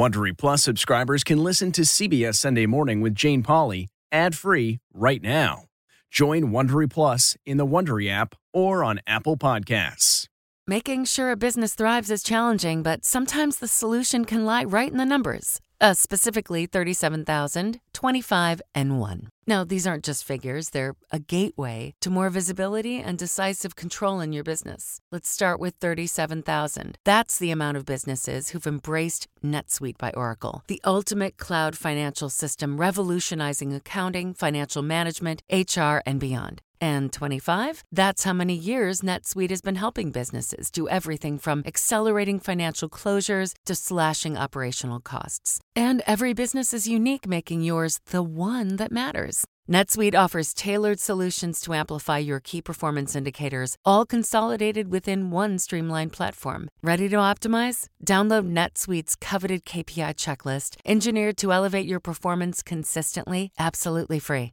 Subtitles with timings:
[0.00, 5.64] Wondery Plus subscribers can listen to CBS Sunday Morning with Jane Pauley ad-free right now.
[6.10, 10.29] Join Wondery Plus in the Wondery app or on Apple Podcasts.
[10.70, 14.98] Making sure a business thrives is challenging, but sometimes the solution can lie right in
[14.98, 15.58] the numbers.
[15.80, 19.30] Uh, specifically 37,000, 25, and 1.
[19.48, 24.32] Now, these aren't just figures, they're a gateway to more visibility and decisive control in
[24.32, 25.00] your business.
[25.10, 26.96] Let's start with 37,000.
[27.04, 32.78] That's the amount of businesses who've embraced NetSuite by Oracle, the ultimate cloud financial system
[32.78, 36.62] revolutionizing accounting, financial management, HR, and beyond.
[36.80, 37.84] And 25?
[37.92, 43.54] That's how many years NetSuite has been helping businesses do everything from accelerating financial closures
[43.66, 45.60] to slashing operational costs.
[45.76, 49.46] And every business is unique, making yours the one that matters.
[49.70, 56.12] NetSuite offers tailored solutions to amplify your key performance indicators, all consolidated within one streamlined
[56.12, 56.68] platform.
[56.82, 57.86] Ready to optimize?
[58.04, 64.52] Download NetSuite's coveted KPI checklist, engineered to elevate your performance consistently, absolutely free.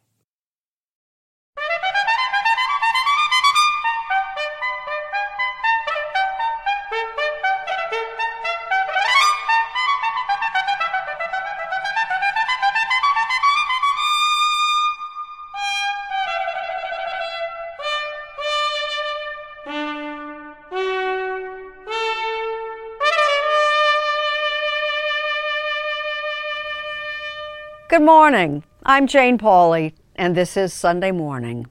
[27.91, 28.63] Good morning.
[28.83, 31.67] I'm Jane Pauley, and this is Sunday Morning.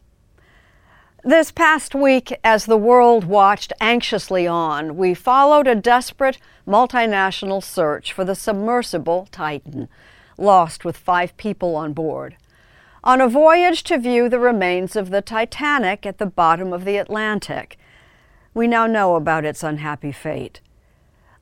[1.24, 6.36] This past week, as the world watched anxiously on, we followed a desperate
[6.68, 9.88] multinational search for the submersible Titan,
[10.36, 12.36] lost with five people on board,
[13.02, 16.98] on a voyage to view the remains of the Titanic at the bottom of the
[16.98, 17.78] Atlantic.
[18.52, 20.60] We now know about its unhappy fate.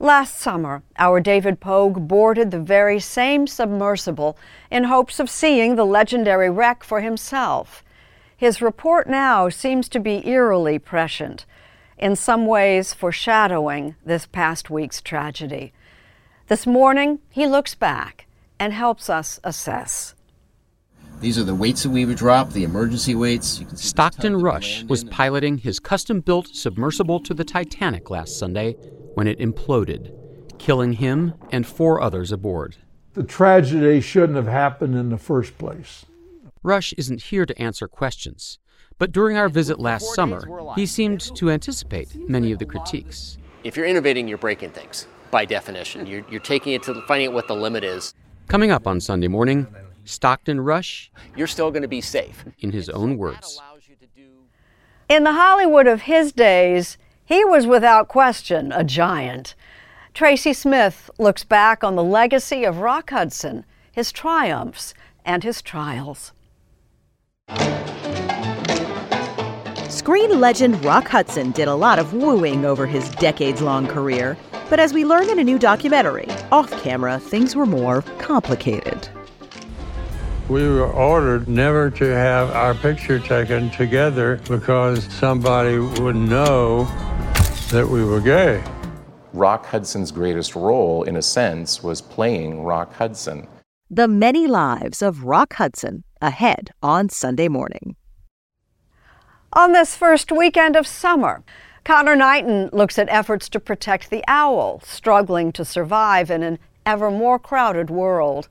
[0.01, 4.39] Last summer, our David Pogue boarded the very same submersible
[4.71, 7.83] in hopes of seeing the legendary wreck for himself.
[8.37, 11.47] His report now seems to be eerily prescient,
[11.99, 15.73] in some ways foreshadowing this past week's tragedy.
[16.47, 18.27] This morning, he looks back
[18.61, 20.15] and helps us assess.
[21.19, 23.65] These are the weights that we would drop, the emergency weights.
[23.75, 28.77] Stockton Rush was piloting his custom built submersible to the Titanic last Sunday
[29.19, 30.13] when it imploded,
[30.59, 32.77] killing him and four others aboard.
[33.15, 36.07] The tragedy shouldn't have happened in the first place.
[36.63, 38.61] Rush isn't here to answer questions,
[38.97, 43.39] but during our visit last summer, he seemed to anticipate many of the critiques.
[43.65, 46.07] If you're innovating, you're breaking things by definition.
[46.07, 48.15] You're, you're taking it to finding out what the limit is.
[48.47, 49.67] Coming up on Sunday morning,
[50.05, 51.11] Stockton Rush.
[51.35, 52.45] You're still going to be safe.
[52.61, 53.61] In his own words.
[55.09, 56.99] In the Hollywood of his days,
[57.29, 59.55] he was without question a giant.
[60.15, 64.95] Tracy Smith looks back on the legacy of Rock Hudson, his triumphs,
[65.27, 66.33] and his trials.
[69.91, 74.39] Screen legend Rock Hudson did a lot of wooing over his decades long career,
[74.71, 79.07] but as we learn in a new documentary, off camera, things were more complicated.
[80.49, 86.85] We were ordered never to have our picture taken together because somebody would know
[87.71, 88.65] that we were gay.
[89.35, 93.47] Rock Hudson's greatest role, in a sense, was playing Rock Hudson.
[93.91, 97.97] The Many Lives of Rock Hudson, ahead on Sunday morning.
[99.53, 101.45] On this first weekend of summer,
[101.85, 107.11] Conor Knighton looks at efforts to protect the owl, struggling to survive in an ever
[107.11, 108.49] more crowded world.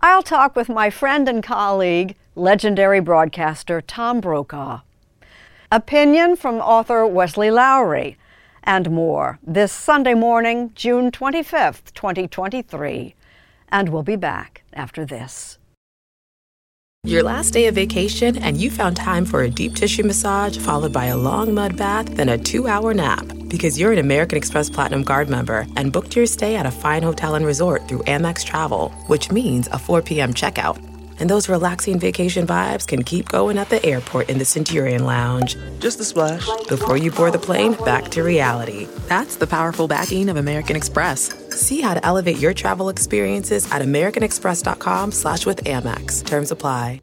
[0.00, 4.82] I'll talk with my friend and colleague, legendary broadcaster Tom Brokaw.
[5.72, 8.16] Opinion from author Wesley Lowery,
[8.62, 13.16] and more this Sunday morning, June 25th, 2023.
[13.70, 15.58] And we'll be back after this.
[17.02, 20.92] Your last day of vacation, and you found time for a deep tissue massage followed
[20.92, 23.26] by a long mud bath, then a two hour nap.
[23.48, 27.02] Because you're an American Express Platinum Card member and booked your stay at a fine
[27.02, 30.34] hotel and resort through Amex Travel, which means a 4 p.m.
[30.34, 30.78] checkout
[31.20, 35.56] And those relaxing vacation vibes can keep going at the airport in the Centurion Lounge.
[35.78, 38.86] Just a splash before you board the plane back to reality.
[39.08, 41.34] That's the powerful backing of American Express.
[41.50, 46.24] See how to elevate your travel experiences at americanexpress.com slash with Amex.
[46.24, 47.02] Terms apply.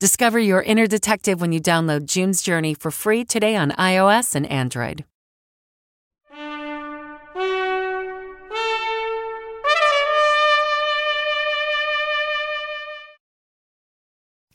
[0.00, 4.46] Discover your inner detective when you download June's Journey for free today on iOS and
[4.46, 5.04] Android.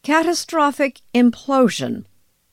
[0.02, 2.06] Catastrophic implosion.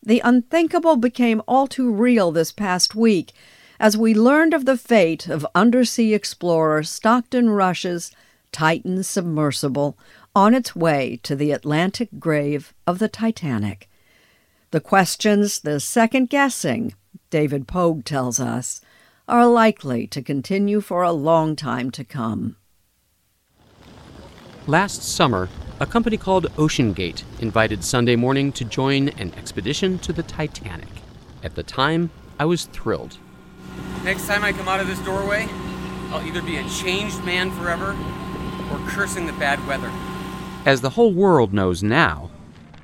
[0.02, 3.32] The unthinkable became all too real this past week
[3.80, 8.10] as we learned of the fate of undersea explorer Stockton Rush's
[8.52, 9.96] Titan submersible
[10.34, 13.88] on its way to the Atlantic grave of the Titanic.
[14.70, 16.94] The questions, the second guessing,
[17.28, 18.80] David Pogue tells us,
[19.28, 22.56] are likely to continue for a long time to come.
[24.66, 25.48] Last summer,
[25.80, 30.88] a company called OceanGate invited Sunday Morning to join an expedition to the Titanic.
[31.42, 33.18] At the time, I was thrilled.
[34.04, 35.48] Next time I come out of this doorway,
[36.10, 37.96] I'll either be a changed man forever
[38.70, 39.90] or cursing the bad weather.
[40.64, 42.30] As the whole world knows now,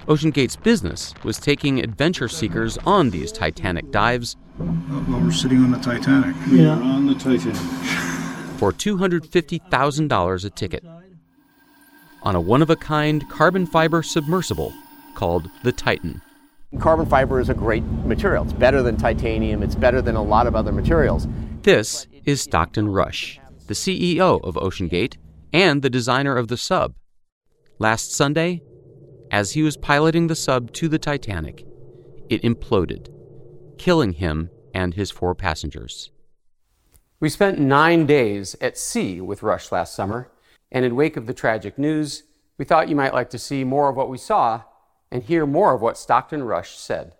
[0.06, 4.36] OceanGate's business was taking adventure seekers on these Titanic dives.
[4.58, 6.34] Well, we're sitting on the Titanic.
[6.50, 6.78] We Yeah.
[6.78, 7.56] are on the Titanic.
[8.56, 10.84] for $250,000 a ticket
[12.24, 14.72] on a one of a kind carbon fiber submersible
[15.14, 16.20] called the Titan.
[16.80, 18.42] Carbon fiber is a great material.
[18.42, 21.28] It's better than titanium, it's better than a lot of other materials.
[21.62, 23.38] This is Stockton Rush,
[23.68, 25.14] the CEO of OceanGate
[25.52, 26.94] and the designer of the sub.
[27.80, 28.62] Last Sunday,
[29.30, 31.64] as he was piloting the sub to the Titanic,
[32.28, 33.08] it imploded,
[33.78, 36.10] killing him and his four passengers.
[37.20, 40.28] We spent nine days at sea with Rush last summer,
[40.72, 42.24] and in wake of the tragic news,
[42.58, 44.62] we thought you might like to see more of what we saw
[45.12, 47.14] and hear more of what Stockton Rush said.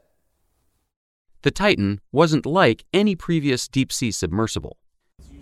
[1.43, 4.77] The Titan wasn't like any previous deep sea submersible.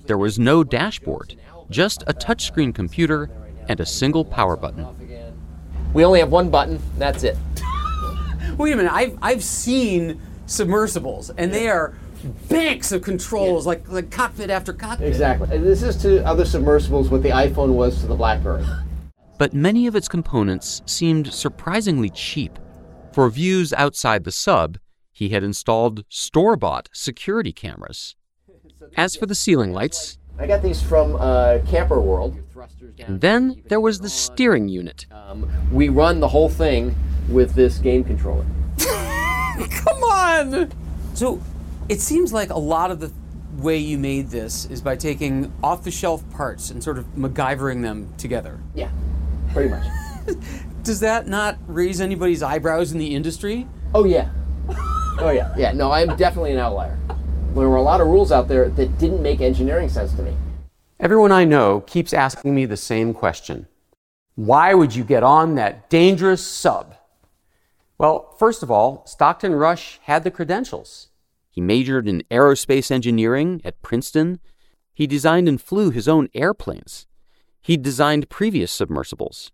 [0.04, 1.36] There was no dashboard,
[1.70, 3.30] just a touchscreen computer
[3.68, 5.05] and a single power button.
[5.96, 7.38] We only have one button, that's it.
[8.58, 11.94] Wait a minute, I've, I've seen submersibles, and they are
[12.50, 15.08] banks of controls, like, like cockpit after cockpit.
[15.08, 15.56] Exactly.
[15.56, 18.62] And this is to other submersibles what the iPhone was to the Blackberry.
[19.38, 22.58] But many of its components seemed surprisingly cheap.
[23.14, 24.76] For views outside the sub,
[25.14, 28.16] he had installed store bought security cameras.
[28.98, 32.36] As for the ceiling lights, I got these from uh, Camper World.
[32.98, 35.06] And then there was the steering unit.
[35.10, 36.94] Um, we run the whole thing
[37.28, 38.44] with this game controller.
[38.78, 40.72] Come on!
[41.14, 41.40] So,
[41.88, 43.12] it seems like a lot of the
[43.56, 47.82] way you made this is by taking off the shelf parts and sort of MacGyvering
[47.82, 48.60] them together.
[48.74, 48.90] Yeah,
[49.52, 49.86] pretty much.
[50.82, 53.66] Does that not raise anybody's eyebrows in the industry?
[53.94, 54.30] Oh, yeah.
[55.18, 55.52] Oh, yeah.
[55.56, 56.98] Yeah, no, I'm definitely an outlier.
[57.54, 60.36] There were a lot of rules out there that didn't make engineering sense to me.
[60.98, 63.66] Everyone I know keeps asking me the same question
[64.34, 66.96] Why would you get on that dangerous sub?
[67.98, 71.08] Well, first of all, Stockton Rush had the credentials.
[71.50, 74.40] He majored in aerospace engineering at Princeton.
[74.94, 77.06] He designed and flew his own airplanes.
[77.60, 79.52] He designed previous submersibles.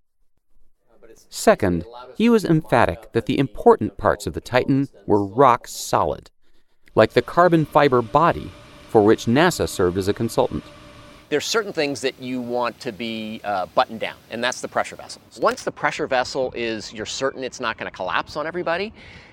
[1.29, 1.85] Second,
[2.17, 6.31] he was emphatic that the important parts of the Titan were rock solid,
[6.95, 8.53] like the carbon fiber body
[8.89, 10.63] for which NASA served as a consultant.
[11.33, 14.97] There's certain things that you want to be uh, buttoned down, and that's the pressure
[14.97, 15.23] vessel.
[15.41, 18.93] Once the pressure vessel is, you're certain it's not going to collapse on everybody,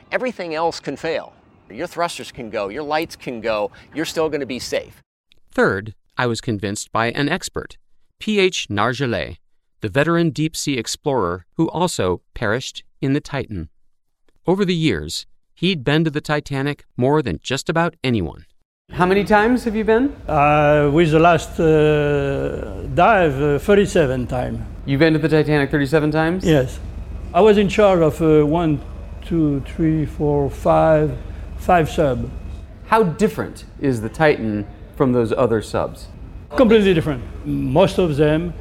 [0.09, 1.33] everything else can fail.
[1.69, 5.03] Your thrusters can go, your lights can go, you're still going to be safe.
[5.51, 7.77] Third, I was convinced by an expert,
[8.19, 8.69] P.H.
[8.69, 9.35] Nargeolet,
[9.81, 13.67] the veteran deep sea explorer who also perished in the Titan.
[14.47, 18.45] Over the years, he'd been to the Titanic more than just about anyone.
[18.91, 20.15] How many times have you been?
[20.27, 24.65] Uh, with the last uh, dive, uh, 37 time.
[24.85, 26.43] You've been to the Titanic 37 times?
[26.45, 26.79] Yes.
[27.33, 28.81] I was in charge of uh, one,
[29.23, 31.15] two, three, four, five,
[31.57, 32.29] five sub.
[32.87, 34.65] How different is the Titan
[34.97, 36.07] from those other subs?
[36.57, 37.23] Completely different.
[37.45, 38.53] Most of them,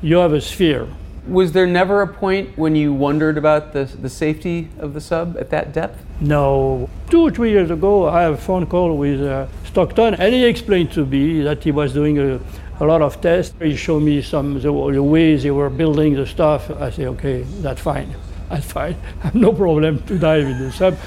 [0.00, 0.86] you have a sphere.
[1.26, 5.38] Was there never a point when you wondered about the, the safety of the sub
[5.38, 6.04] at that depth?
[6.20, 6.90] No.
[7.08, 10.44] Two or three years ago, I have a phone call with uh, Stockton, and he
[10.44, 12.38] explained to me that he was doing a,
[12.78, 13.54] a lot of tests.
[13.58, 16.70] He showed me some the, the ways they were building the stuff.
[16.70, 18.14] I say, okay, that's fine.
[18.50, 18.94] That's fine.
[19.22, 20.98] I have no problem to dive in the sub.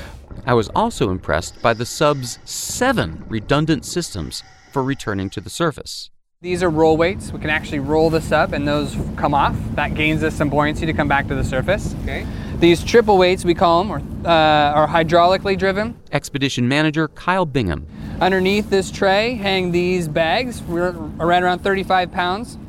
[0.46, 4.44] I was also impressed by the sub's seven redundant systems
[4.74, 6.10] for returning to the surface.
[6.40, 7.34] These are roll weights.
[7.34, 9.56] We can actually roll this up and those come off.
[9.74, 11.96] That gains us some buoyancy to come back to the surface.
[12.04, 12.28] Okay.
[12.60, 16.00] These triple weights, we call them, are, uh, are hydraulically driven.
[16.12, 17.88] Expedition manager Kyle Bingham.
[18.22, 22.60] Underneath this tray hang these bags, we're right around 35 pounds.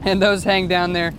[0.00, 1.12] And those hang down there.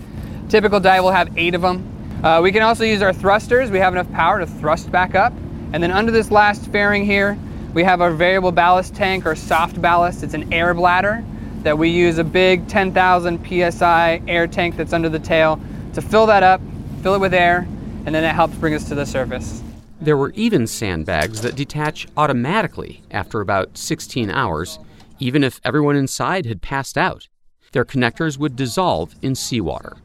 [0.50, 2.24] Typical dive will have eight of them.
[2.24, 3.70] Uh, we can also use our thrusters.
[3.70, 5.32] We have enough power to thrust back up.
[5.74, 7.38] And then under this last fairing here,
[7.76, 10.24] we have our variable ballast tank or soft ballast.
[10.24, 11.24] It's an air bladder
[11.66, 15.60] that we use a big 10,000 psi air tank that's under the tail
[15.94, 16.62] to fill that up,
[17.02, 17.68] fill it with air,
[18.06, 19.64] and then it helps bring us to the surface.
[20.00, 24.78] There were even sandbags that detach automatically after about 16 hours,
[25.18, 27.30] even if everyone inside had passed out.
[27.72, 29.98] Their connectors would dissolve in seawater.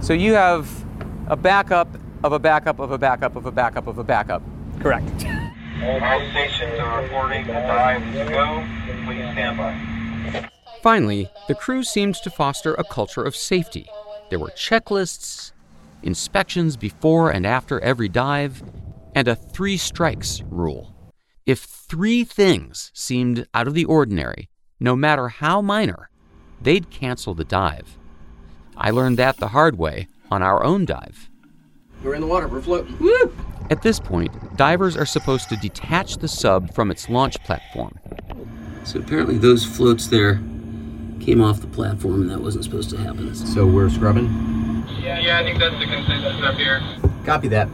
[0.00, 0.68] So you have
[1.28, 1.88] a backup
[2.24, 4.42] of a backup of a backup of a backup of a backup.
[4.80, 5.24] Correct.
[5.84, 8.64] All stations are reporting the dive is go.
[9.04, 10.50] Please stand by.
[10.82, 13.88] Finally, the crew seemed to foster a culture of safety.
[14.30, 15.52] There were checklists,
[16.02, 18.62] inspections before and after every dive,
[19.14, 20.94] and a three strikes rule.
[21.44, 26.10] If three things seemed out of the ordinary, no matter how minor,
[26.60, 27.98] they'd cancel the dive.
[28.76, 31.30] I learned that the hard way on our own dive.
[32.02, 32.98] We're in the water, we're floating.
[32.98, 33.34] Woo!
[33.70, 37.98] At this point, divers are supposed to detach the sub from its launch platform.
[38.84, 40.40] So apparently, those floats there
[41.26, 43.34] came off the platform, and that wasn't supposed to happen.
[43.34, 44.26] So we're scrubbing?
[45.00, 46.80] Yeah, yeah, I think that's the consensus up here.
[47.24, 47.68] Copy that.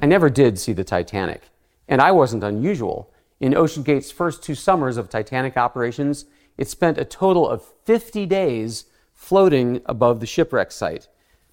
[0.00, 1.42] I never did see the Titanic,
[1.86, 3.12] and I wasn't unusual.
[3.38, 6.24] In OceanGate's first two summers of Titanic operations,
[6.56, 11.08] it spent a total of 50 days floating above the shipwreck site.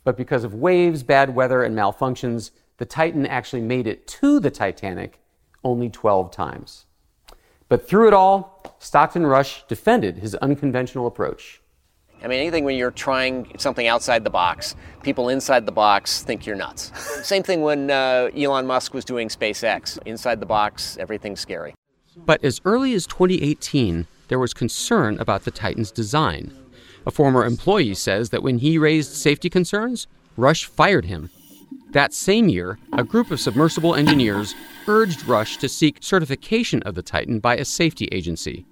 [0.06, 4.50] But because of waves, bad weather, and malfunctions, the Titan actually made it to the
[4.50, 5.20] Titanic
[5.62, 6.86] only 12 times.
[7.72, 11.62] But through it all, Stockton Rush defended his unconventional approach.
[12.22, 16.46] I mean, anything when you're trying something outside the box, people inside the box think
[16.46, 16.92] you're nuts.
[17.25, 19.98] Same thing when uh, Elon Musk was doing SpaceX.
[20.06, 21.74] Inside the box, everything's scary.
[22.18, 26.51] But as early as 2018, there was concern about the Titan's design.
[27.06, 31.30] A former employee says that when he raised safety concerns, Rush fired him.
[31.91, 34.55] That same year, a group of submersible engineers
[34.88, 38.65] urged Rush to seek certification of the Titan by a safety agency.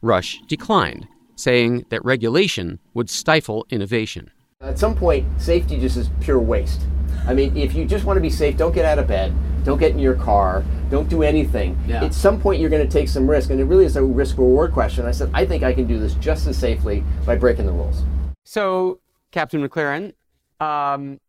[0.00, 1.06] Rush declined,
[1.36, 4.30] saying that regulation would stifle innovation.
[4.62, 6.80] At some point, safety just is pure waste.
[7.26, 9.78] I mean, if you just want to be safe, don't get out of bed, don't
[9.78, 11.78] get in your car, don't do anything.
[11.86, 12.02] Yeah.
[12.02, 14.38] At some point, you're going to take some risk, and it really is a risk
[14.38, 15.04] reward question.
[15.04, 18.04] I said, I think I can do this just as safely by breaking the rules.
[18.44, 19.00] So,
[19.32, 20.14] Captain McLaren,
[20.60, 21.20] um,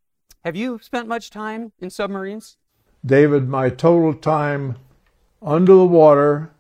[0.46, 2.58] have you spent much time in submarines?
[3.04, 4.78] David, my total time
[5.42, 6.52] under the water,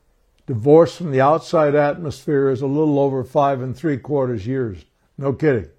[0.47, 4.85] divorced from the outside atmosphere, is a little over five and three quarters years.
[5.19, 5.69] No kidding.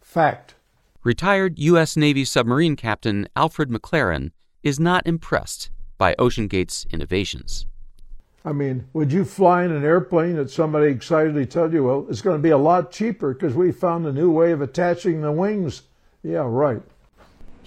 [0.00, 0.54] Fact.
[1.02, 1.96] Retired U.S.
[1.96, 4.30] Navy submarine captain Alfred McLaren
[4.62, 7.66] is not impressed by OceanGate's innovations.
[8.44, 12.22] I mean, would you fly in an airplane that somebody excitedly told you, well, it's
[12.22, 15.32] going to be a lot cheaper because we found a new way of attaching the
[15.32, 15.82] wings?
[16.22, 16.82] Yeah, right.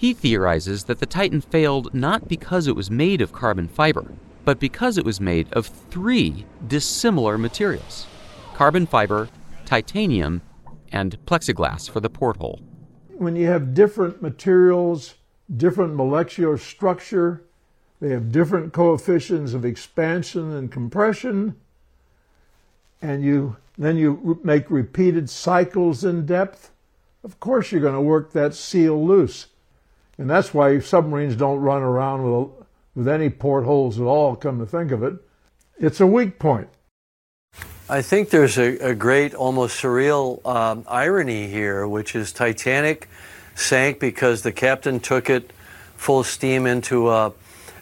[0.04, 4.12] He theorizes that the Titan failed not because it was made of carbon fiber,
[4.44, 8.06] but because it was made of three dissimilar materials
[8.52, 9.30] carbon fiber,
[9.64, 10.42] titanium,
[10.92, 12.60] and plexiglass for the porthole.
[13.14, 15.14] When you have different materials,
[15.56, 17.42] different molecular structure,
[17.98, 21.56] they have different coefficients of expansion and compression,
[23.00, 26.72] and you then you make repeated cycles in depth.
[27.24, 29.46] Of course, you're going to work that seal loose.
[30.18, 32.50] And that's why submarines don't run around with,
[32.94, 35.14] with any portholes at all, come to think of it.
[35.78, 36.68] It's a weak point.
[37.88, 43.08] I think there's a, a great, almost surreal um, irony here, which is Titanic
[43.54, 45.52] sank because the captain took it
[45.96, 47.32] full steam into a,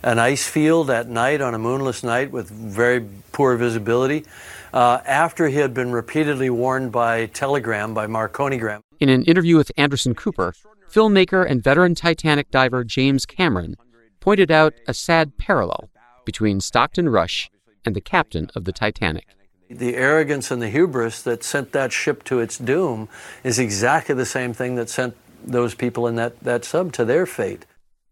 [0.02, 4.24] an ice field at night on a moonless night with very poor visibility.
[4.72, 8.80] Uh, after he had been repeatedly warned by telegram, by Marconigram.
[9.00, 10.54] In an interview with Anderson Cooper,
[10.92, 13.76] filmmaker and veteran Titanic diver James Cameron
[14.20, 15.90] pointed out a sad parallel
[16.26, 17.50] between Stockton Rush
[17.84, 19.26] and the captain of the Titanic.
[19.70, 23.08] The arrogance and the hubris that sent that ship to its doom
[23.42, 27.24] is exactly the same thing that sent those people in that, that sub to their
[27.24, 27.64] fate.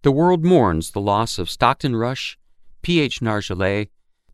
[0.03, 2.39] The world mourns the loss of Stockton Rush,
[2.81, 3.21] P.H.
[3.21, 3.91] Nargeolet,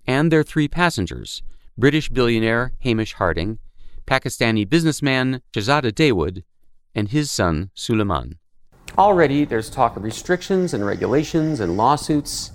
[0.06, 1.42] and their three passengers
[1.76, 3.58] British billionaire Hamish Harding,
[4.06, 6.44] Pakistani businessman Shahzada Dawood,
[6.96, 8.38] and his son Suleman.
[8.98, 12.50] Already, there's talk of restrictions and regulations and lawsuits.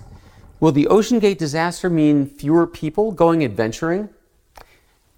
[0.58, 4.10] Will the OceanGate disaster mean fewer people going adventuring?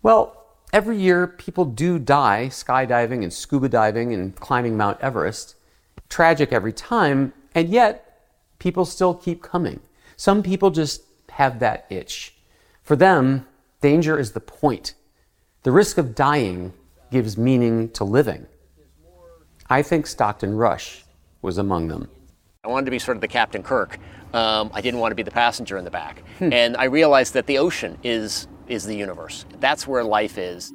[0.03, 5.57] Well, every year people do die skydiving and scuba diving and climbing Mount Everest.
[6.11, 8.29] Tragic every time, and yet
[8.59, 9.81] people still keep coming.
[10.17, 12.35] Some people just have that itch.
[12.83, 13.47] For them,
[13.81, 14.93] danger is the point.
[15.63, 16.75] The risk of dying
[17.11, 18.47] gives meaning to living.
[19.69, 21.05] I think Stockton Rush
[21.43, 22.09] was among them.
[22.65, 23.99] I wanted to be sort of the Captain Kirk.
[24.33, 26.23] Um, I didn't want to be the passenger in the back.
[26.41, 29.47] And I realized that the ocean is, is the universe.
[29.61, 30.73] That's where life is.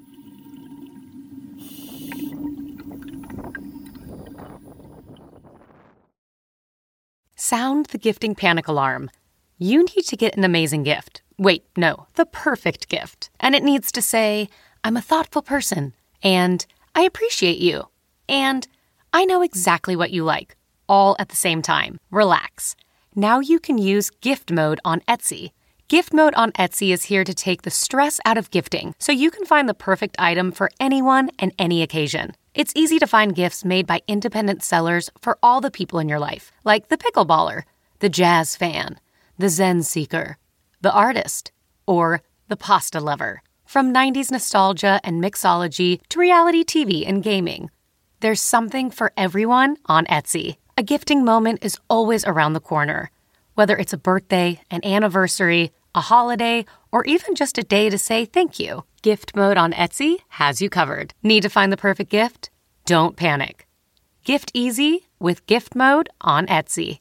[7.35, 9.09] Sound the gifting panic alarm.
[9.57, 11.21] You need to get an amazing gift.
[11.37, 13.29] Wait, no, the perfect gift.
[13.39, 14.49] And it needs to say,
[14.83, 16.65] I'm a thoughtful person, and
[16.95, 17.87] I appreciate you,
[18.27, 18.67] and
[19.11, 20.55] I know exactly what you like,
[20.87, 21.97] all at the same time.
[22.11, 22.75] Relax.
[23.15, 25.51] Now you can use gift mode on Etsy.
[25.87, 29.31] Gift mode on Etsy is here to take the stress out of gifting so you
[29.31, 32.33] can find the perfect item for anyone and any occasion.
[32.53, 36.19] It's easy to find gifts made by independent sellers for all the people in your
[36.19, 37.63] life, like the pickleballer,
[37.99, 38.99] the jazz fan,
[39.39, 40.37] the Zen seeker,
[40.81, 41.51] the artist,
[41.87, 43.41] or the pasta lover.
[43.65, 47.71] From 90s nostalgia and mixology to reality TV and gaming,
[48.19, 50.57] there's something for everyone on Etsy.
[50.77, 53.11] A gifting moment is always around the corner.
[53.55, 58.25] Whether it's a birthday, an anniversary, a holiday, or even just a day to say
[58.25, 61.13] thank you, Gift Mode on Etsy has you covered.
[61.23, 62.49] Need to find the perfect gift?
[62.85, 63.67] Don't panic.
[64.23, 66.99] Gift easy with Gift Mode on Etsy.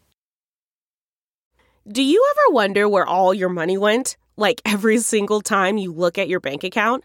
[1.91, 4.17] Do you ever wonder where all your money went?
[4.37, 7.05] Like every single time you look at your bank account?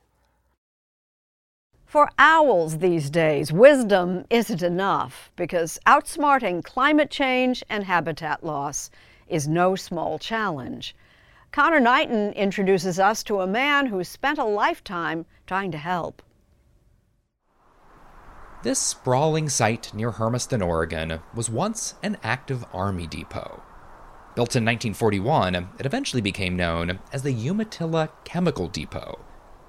[1.91, 8.89] For owls these days, wisdom isn't enough because outsmarting climate change and habitat loss
[9.27, 10.95] is no small challenge.
[11.51, 16.21] Conor Knighton introduces us to a man who spent a lifetime trying to help.
[18.63, 23.61] This sprawling site near Hermiston, Oregon, was once an active Army depot.
[24.33, 29.19] Built in 1941, it eventually became known as the Umatilla Chemical Depot.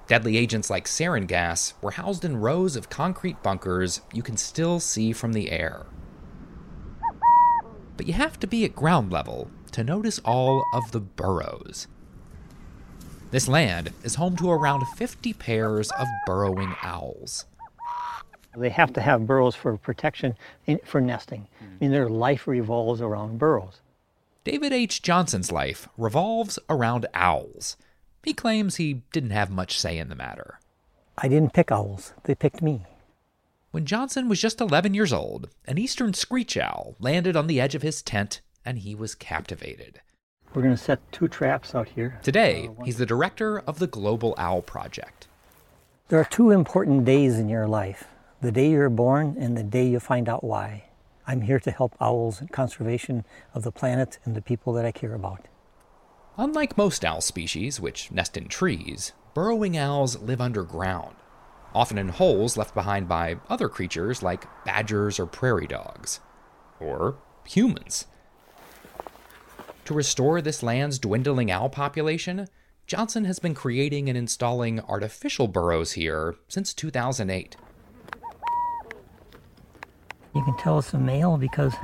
[0.07, 4.79] Deadly agents like sarin gas were housed in rows of concrete bunkers you can still
[4.79, 5.85] see from the air.
[7.95, 11.87] But you have to be at ground level to notice all of the burrows.
[13.31, 17.45] This land is home to around 50 pairs of burrowing owls.
[18.55, 20.35] They have to have burrows for protection
[20.83, 21.47] for nesting.
[21.59, 23.81] I mean, their life revolves around burrows.
[24.43, 25.01] David H.
[25.01, 27.77] Johnson's life revolves around owls.
[28.23, 30.59] He claims he didn't have much say in the matter.
[31.17, 32.85] I didn't pick owls, they picked me.
[33.71, 37.75] When Johnson was just 11 years old, an eastern screech owl landed on the edge
[37.75, 39.99] of his tent and he was captivated.
[40.53, 42.19] We're going to set two traps out here.
[42.23, 45.27] Today, uh, he's the director of the Global Owl Project.
[46.07, 48.05] There are two important days in your life
[48.41, 50.83] the day you're born and the day you find out why.
[51.25, 54.91] I'm here to help owls and conservation of the planet and the people that I
[54.91, 55.47] care about.
[56.35, 61.15] Unlike most owl species, which nest in trees, burrowing owls live underground,
[61.75, 66.21] often in holes left behind by other creatures like badgers or prairie dogs,
[66.79, 68.07] or humans.
[69.85, 72.47] To restore this land's dwindling owl population,
[72.87, 77.57] Johnson has been creating and installing artificial burrows here since 2008.
[80.33, 81.75] You can tell it's a male because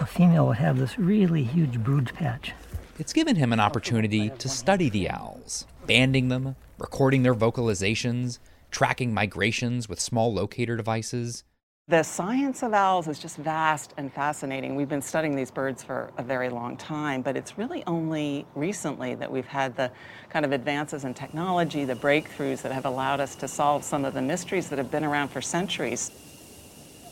[0.00, 2.54] a female would have this really huge brood patch.
[2.98, 8.40] It's given him an opportunity to study the owls, banding them, recording their vocalizations,
[8.72, 11.44] tracking migrations with small locator devices.
[11.86, 14.74] The science of owls is just vast and fascinating.
[14.74, 19.14] We've been studying these birds for a very long time, but it's really only recently
[19.14, 19.90] that we've had the
[20.28, 24.12] kind of advances in technology, the breakthroughs that have allowed us to solve some of
[24.12, 26.10] the mysteries that have been around for centuries.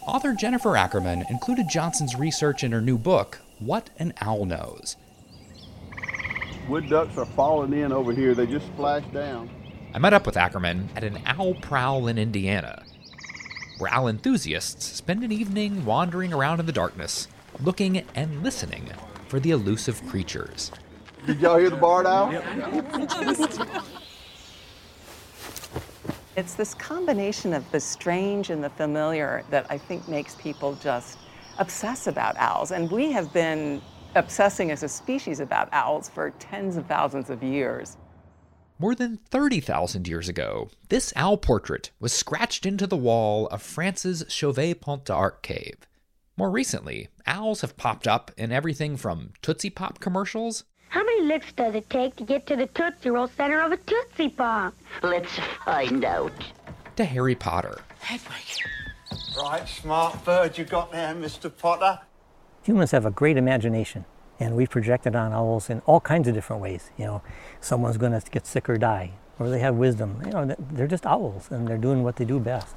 [0.07, 4.97] Author Jennifer Ackerman included Johnson's research in her new book, What an Owl Knows.
[6.69, 8.35] Wood ducks are falling in over here.
[8.35, 9.49] They just splashed down.
[9.95, 12.83] I met up with Ackerman at an owl prowl in Indiana,
[13.79, 17.29] where owl enthusiasts spend an evening wandering around in the darkness,
[17.61, 18.91] looking and listening
[19.29, 20.73] for the elusive creatures.
[21.25, 22.33] Did y'all hear the barred owl?
[26.37, 31.19] It's this combination of the strange and the familiar that I think makes people just
[31.59, 32.73] obsess about owls.
[32.73, 33.81] And we have been
[34.17, 37.97] obsessing as a species about owls for tens of thousands of years.
[38.79, 44.25] More than 30,000 years ago, this owl portrait was scratched into the wall of France's
[44.29, 45.77] Chauvet Pont d'Arc cave.
[46.37, 51.53] More recently, owls have popped up in everything from Tootsie Pop commercials How many licks
[51.53, 54.75] does it take to get to the Tootsie Roll center of a Tootsie Pop?
[55.03, 55.33] Let's
[55.65, 56.33] find out.
[56.97, 57.81] to Harry Potter.
[59.41, 61.51] Right, smart bird you got there, Mr.
[61.57, 62.01] Potter.
[62.67, 64.07] Humans have a great imagination,
[64.41, 66.91] and we project it on owls in all kinds of different ways.
[66.99, 67.23] You know,
[67.61, 70.21] someone's going to get sick or die, or they have wisdom.
[70.27, 72.75] You know, they're just owls, and they're doing what they do best.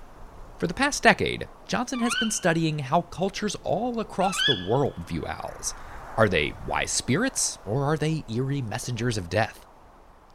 [0.60, 5.26] For the past decade, Johnson has been studying how cultures all across the world view
[5.26, 5.74] owls.
[6.18, 9.66] Are they wise spirits, or are they eerie messengers of death?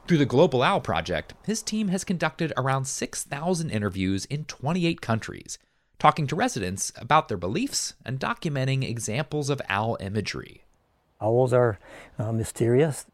[0.09, 5.59] Through the Global Owl Project, his team has conducted around 6,000 interviews in 28 countries,
[5.99, 10.65] talking to residents about their beliefs and documenting examples of owl imagery.
[11.21, 11.79] Owls are
[12.19, 13.07] uh, mysterious.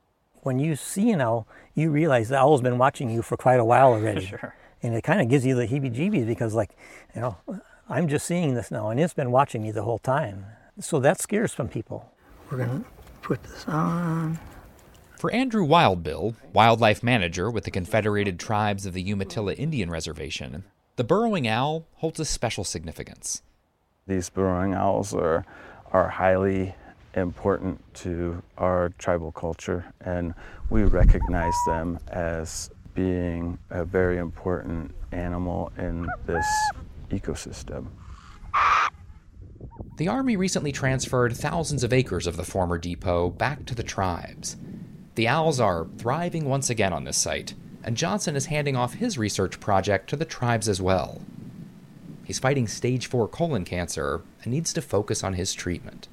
[0.43, 3.65] When you see an owl, you realize the owl's been watching you for quite a
[3.65, 4.27] while already.
[4.27, 4.55] Sure.
[4.83, 6.71] And it kind of gives you the heebie-jeebies because, like,
[7.15, 7.37] you know,
[7.89, 10.47] I'm just seeing this now, and it's been watching me the whole time.
[10.81, 12.11] So that scares some people.
[12.51, 12.85] We're gonna
[13.21, 14.39] put this on.
[15.19, 20.65] For Andrew Wildbill, wildlife manager with the Confederated Tribes of the Umatilla Indian Reservation,
[20.97, 23.43] the burrowing owl holds a special significance.
[24.07, 25.45] These burrowing owls are,
[25.93, 26.75] are highly
[27.15, 30.35] important to our tribal culture, and
[30.69, 36.47] we recognize them as being a very important animal in this
[37.11, 37.87] ecosystem.
[39.97, 44.57] The Army recently transferred thousands of acres of the former depot back to the tribes.
[45.15, 49.19] The owls are thriving once again on this site, and Johnson is handing off his
[49.19, 51.21] research project to the tribes as well.
[52.25, 56.09] He's fighting stage 4 colon cancer and needs to focus on his treatment.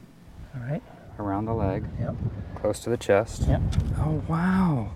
[0.56, 0.82] All right.
[1.19, 1.86] Around the leg.
[1.99, 2.15] Yep.
[2.56, 3.43] Close to the chest.
[3.47, 3.62] Yep.
[3.99, 4.91] Oh, wow.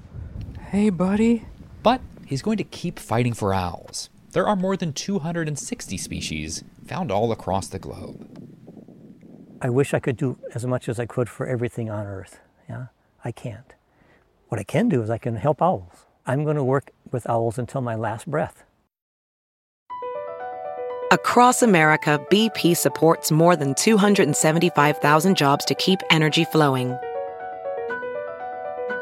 [0.70, 1.46] Hey, buddy.
[1.84, 4.10] But he's going to keep fighting for owls.
[4.32, 8.28] There are more than 260 species found all across the globe.
[9.62, 12.40] I wish I could do as much as I could for everything on Earth.
[12.68, 12.88] Yeah,
[13.24, 13.74] I can't.
[14.48, 16.06] What I can do is I can help owls.
[16.26, 18.64] I'm going to work with owls until my last breath.
[21.12, 26.98] Across America, BP supports more than 275,000 jobs to keep energy flowing.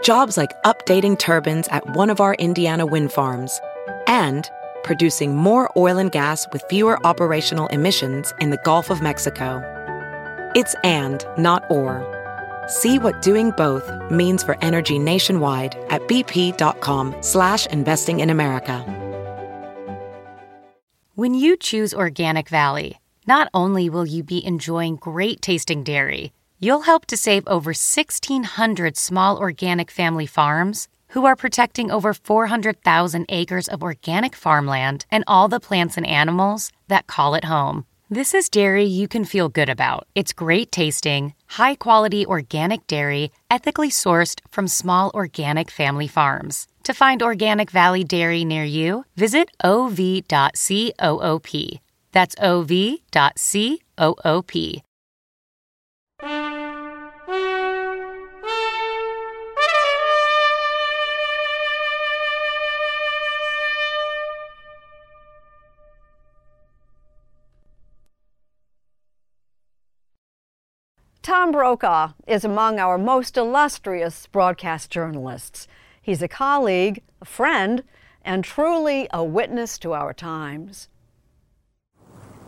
[0.01, 3.61] Jobs like updating turbines at one of our Indiana wind farms
[4.07, 4.49] and
[4.83, 9.61] producing more oil and gas with fewer operational emissions in the Gulf of Mexico.
[10.55, 12.18] It's and, not or.
[12.69, 18.85] See what doing both means for energy nationwide at bp.com slash investing in America.
[21.15, 26.81] When you choose Organic Valley, not only will you be enjoying great tasting dairy, you'll
[26.81, 33.67] help to save over 1,600 small organic family farms who are protecting over 400,000 acres
[33.67, 37.85] of organic farmland and all the plants and animals that call it home.
[38.11, 40.07] This is dairy you can feel good about.
[40.15, 46.65] It's great tasting, high quality organic dairy, ethically sourced from small organic family farms.
[46.85, 51.43] To find Organic Valley Dairy near you, visit ov.coop.
[52.11, 53.69] That's ov.coop.
[71.39, 75.69] Tom Brokaw is among our most illustrious broadcast journalists.
[76.01, 77.81] He's a colleague, a friend,
[78.25, 80.89] and truly a witness to our times.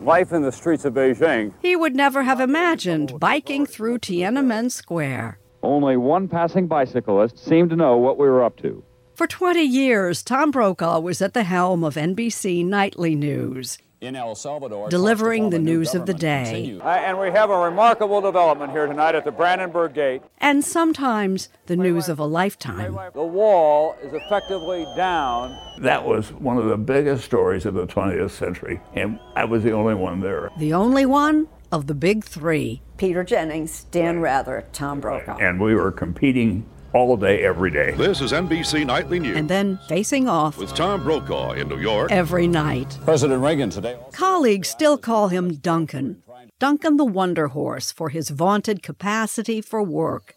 [0.02, 1.54] Life in the streets of Beijing.
[1.62, 5.38] He would never have imagined biking through Tiananmen Square.
[5.62, 8.84] Only one passing bicyclist seemed to know what we were up to.
[9.14, 14.34] For 20 years, Tom Brokaw was at the helm of NBC Nightly News, In El
[14.34, 16.76] Salvador, delivering the news of the day.
[16.82, 20.22] Uh, and we have a remarkable development here tonight at the Brandenburg Gate.
[20.38, 22.98] And sometimes the news of a lifetime.
[23.14, 25.56] The wall is effectively down.
[25.82, 29.70] That was one of the biggest stories of the 20th century, and I was the
[29.70, 30.50] only one there.
[30.58, 35.38] The only one of the big three Peter Jennings, Dan Rather, Tom Brokaw.
[35.38, 37.92] And we were competing all day, every day.
[37.92, 39.36] This is NBC Nightly News.
[39.36, 42.12] And then facing off with Tom Brokaw in New York.
[42.12, 42.98] every night.
[43.04, 43.96] President Reagan today.
[44.12, 46.22] Colleagues still call him Duncan.
[46.58, 50.34] Duncan the Wonder Horse for his vaunted capacity for work.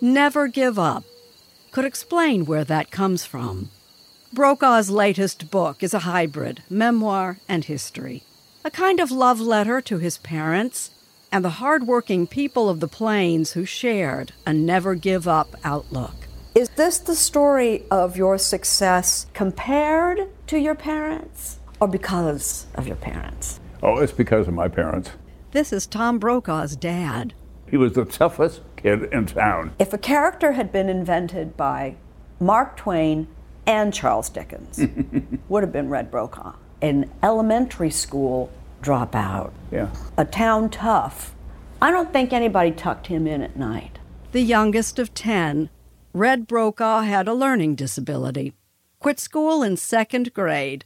[0.00, 1.04] Never give up.
[1.72, 3.70] Could explain where that comes from.
[4.32, 8.22] Brokaw's latest book is a hybrid memoir and history,
[8.64, 10.90] a kind of love letter to his parents
[11.32, 16.14] and the hardworking people of the plains who shared a never give up outlook.
[16.54, 22.96] Is this the story of your success compared to your parents or because of your
[22.96, 23.60] parents?
[23.82, 25.10] Oh, it's because of my parents.
[25.52, 27.34] This is Tom Brokaw's dad.
[27.70, 29.72] He was the toughest kid in town.
[29.78, 31.96] If a character had been invented by
[32.40, 33.28] Mark Twain
[33.66, 34.80] and Charles Dickens,
[35.48, 36.54] would have been Red Brokaw.
[36.82, 38.50] An elementary school
[38.82, 39.88] dropout, Yeah.
[40.16, 41.34] a town tough.
[41.82, 43.98] I don't think anybody tucked him in at night.
[44.32, 45.70] The youngest of 10,
[46.12, 48.52] Red Brokaw had a learning disability,
[48.98, 50.84] quit school in second grade,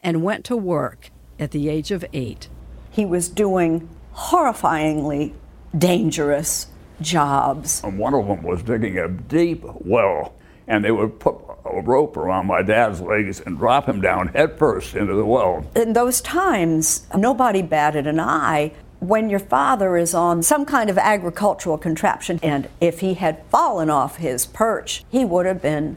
[0.00, 2.48] and went to work at the age of eight.
[2.90, 5.32] He was doing horrifyingly
[5.76, 6.68] dangerous
[7.00, 7.82] jobs.
[7.84, 10.34] And one of them was digging a deep well,
[10.66, 11.36] and they would put
[11.72, 15.66] a rope around my dad's legs and drop him down headfirst into the well.
[15.74, 20.98] In those times, nobody batted an eye when your father is on some kind of
[20.98, 25.96] agricultural contraption, and if he had fallen off his perch, he would have been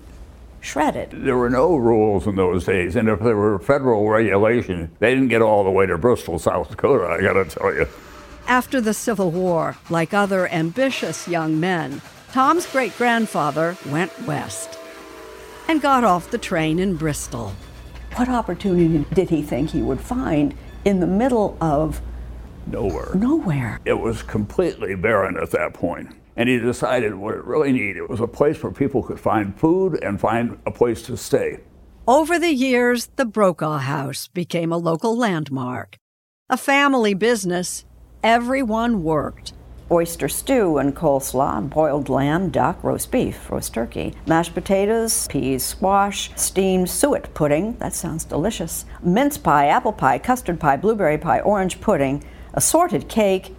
[0.61, 1.11] shredded.
[1.11, 5.29] There were no rules in those days, and if there were federal regulation, they didn't
[5.29, 7.87] get all the way to Bristol, South Dakota, I gotta tell you.
[8.47, 12.01] After the Civil War, like other ambitious young men,
[12.33, 14.78] Tom's great grandfather went west
[15.69, 17.53] and got off the train in Bristol.
[18.15, 22.01] What opportunity did he think he would find in the middle of
[22.65, 23.13] Nowhere.
[23.13, 23.79] nowhere?
[23.85, 26.15] It was completely barren at that point.
[26.35, 29.99] And he decided what it really needed was a place where people could find food
[30.01, 31.59] and find a place to stay.
[32.07, 35.97] Over the years, the Brokaw House became a local landmark.
[36.49, 37.85] A family business,
[38.23, 39.53] everyone worked.
[39.91, 46.29] Oyster stew and coleslaw, boiled lamb, duck, roast beef, roast turkey, mashed potatoes, peas, squash,
[46.35, 51.81] steamed suet pudding, that sounds delicious, mince pie, apple pie, custard pie, blueberry pie, orange
[51.81, 52.23] pudding,
[52.53, 53.55] assorted cake.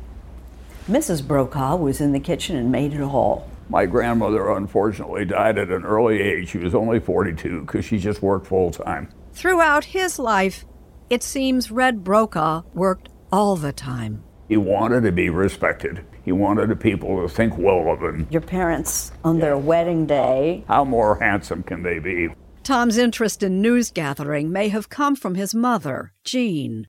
[0.88, 1.26] Mrs.
[1.26, 3.48] Brokaw was in the kitchen and made it all.
[3.68, 6.50] My grandmother unfortunately died at an early age.
[6.50, 9.08] She was only 42 because she just worked full time.
[9.32, 10.64] Throughout his life,
[11.08, 14.22] it seems Red Brokaw worked all the time.
[14.48, 16.04] He wanted to be respected.
[16.30, 18.28] He wanted the people to think well of him.
[18.30, 22.28] Your parents, on their wedding day, How more handsome can they be?
[22.62, 26.86] Tom's interest in news gathering may have come from his mother, Jean.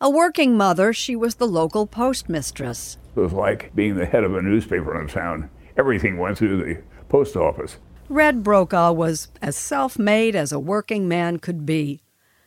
[0.00, 2.98] A working mother, she was the local postmistress.
[3.16, 5.50] It was like being the head of a newspaper in town.
[5.76, 7.78] Everything went through the post office.
[8.08, 12.00] Red Brokaw was as self made as a working man could be.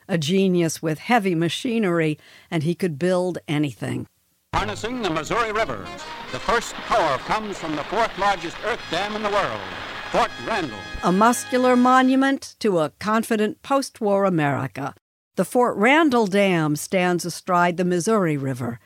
[0.07, 2.17] A genius with heavy machinery,
[2.49, 4.07] and he could build anything.
[4.53, 5.87] Harnessing the Missouri River.
[6.31, 9.61] The first power comes from the fourth largest earth dam in the world,
[10.11, 10.77] Fort Randall.
[11.03, 14.93] A muscular monument to a confident post war America.
[15.35, 18.79] The Fort Randall Dam stands astride the Missouri River,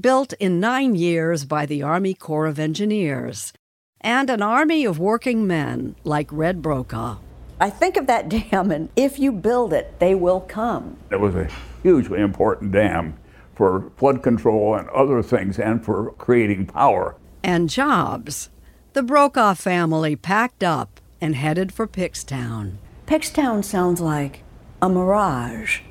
[0.00, 3.52] built in nine years by the Army Corps of Engineers,
[4.00, 7.18] and an army of working men like Red Brokaw.
[7.60, 10.96] I think of that dam, and if you build it, they will come.
[11.10, 11.48] It was a
[11.82, 13.18] hugely important dam
[13.62, 17.14] for flood control and other things and for creating power.
[17.44, 18.50] And jobs.
[18.92, 22.78] The Brokaw family packed up and headed for Pickstown.
[23.06, 24.42] Pickstown sounds like
[24.82, 25.82] a mirage.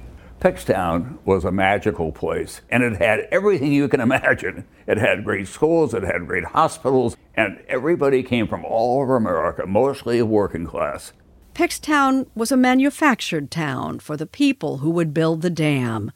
[0.42, 4.66] Pickstown was a magical place, and it had everything you can imagine.
[4.86, 9.66] It had great schools, it had great hospitals, and everybody came from all over America,
[9.66, 11.14] mostly working class.
[11.54, 16.12] Pickstown was a manufactured town for the people who would build the dam,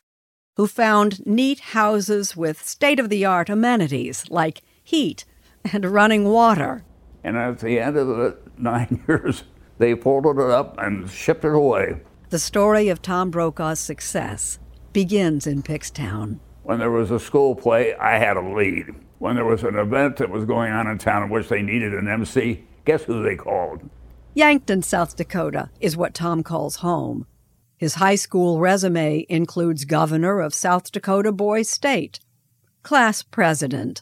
[0.56, 5.26] who found neat houses with state of the art amenities like heat
[5.72, 6.84] and running water.
[7.24, 9.44] And at the end of the nine years,
[9.78, 12.02] they folded it up and shipped it away.
[12.30, 14.60] The story of Tom Brokaw's success
[14.94, 16.40] begins in Pickstown.
[16.64, 18.86] When there was a school play, I had a lead.
[19.20, 21.94] When there was an event that was going on in town in which they needed
[21.94, 23.82] an MC, guess who they called?
[24.34, 27.26] Yankton, South Dakota is what Tom calls home.
[27.78, 32.20] His high school resume includes governor of South Dakota Boys State,
[32.84, 34.02] class president.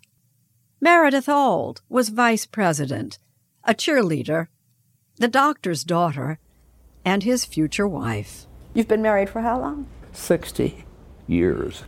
[0.80, 3.18] Meredith Auld was vice president,
[3.64, 4.48] a cheerleader,
[5.18, 6.40] the doctor's daughter,
[7.06, 8.46] and his future wife.
[8.74, 9.88] You've been married for how long?
[10.12, 10.86] 60
[11.28, 11.84] years.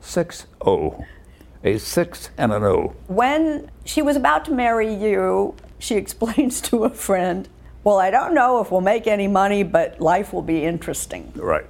[0.00, 1.04] Six O.
[1.64, 2.96] A six and an O.
[3.06, 7.48] When she was about to marry you, she explains to a friend,
[7.84, 11.32] Well, I don't know if we'll make any money, but life will be interesting.
[11.34, 11.66] Right.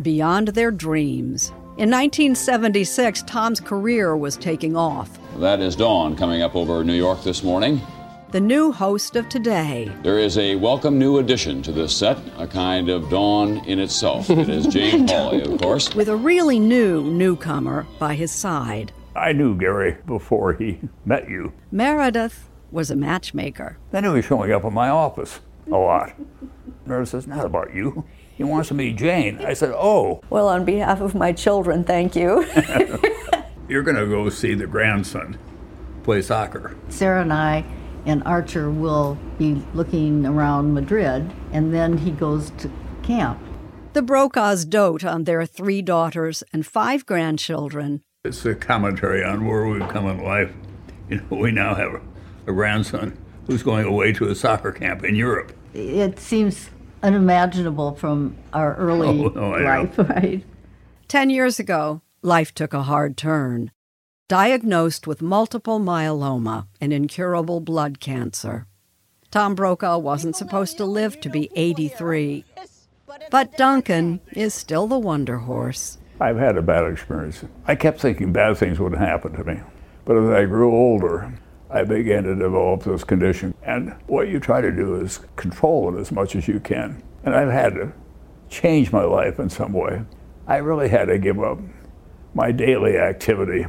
[0.00, 1.48] Beyond their dreams.
[1.76, 5.18] In 1976, Tom's career was taking off.
[5.40, 7.80] That is Dawn coming up over New York this morning.
[8.30, 9.90] The new host of Today.
[10.04, 14.30] There is a welcome new addition to this set, a kind of dawn in itself.
[14.30, 15.92] It is Jane Pauley, of course.
[15.96, 18.92] With a really new newcomer by his side.
[19.16, 21.52] I knew Gary before he met you.
[21.72, 23.78] Meredith was a matchmaker.
[23.90, 26.12] Then he was showing up in my office a lot.
[26.84, 28.04] Meredith says, Not about you.
[28.36, 29.38] He wants to meet Jane.
[29.44, 30.22] I said, Oh.
[30.30, 32.44] Well, on behalf of my children, thank you.
[33.68, 35.38] You're going to go see the grandson
[36.04, 36.76] play soccer.
[36.88, 37.64] Sarah and I
[38.06, 42.70] and Archer will be looking around Madrid, and then he goes to
[43.02, 43.40] camp.
[43.94, 48.02] The Brokaws dote on their three daughters and five grandchildren.
[48.24, 50.52] It's a commentary on where we've come in life.
[51.08, 52.00] You know, we now have
[52.46, 55.55] a grandson who's going away to a soccer camp in Europe.
[55.76, 56.70] It seems
[57.02, 59.64] unimaginable from our early Oh, oh, I know.
[59.82, 60.44] life, right?
[61.08, 63.70] Ten years ago, life took a hard turn.
[64.28, 68.66] Diagnosed with multiple myeloma, an incurable blood cancer.
[69.30, 72.44] Tom Brokaw wasn't supposed to live to be 83.
[73.30, 75.98] But Duncan is still the wonder horse.
[76.20, 77.44] I've had a bad experience.
[77.66, 79.60] I kept thinking bad things would happen to me.
[80.06, 81.32] But as I grew older,
[81.70, 83.54] I began to develop this condition.
[83.62, 87.02] And what you try to do is control it as much as you can.
[87.24, 87.92] And I've had to
[88.48, 90.02] change my life in some way.
[90.46, 91.58] I really had to give up
[92.34, 93.66] my daily activity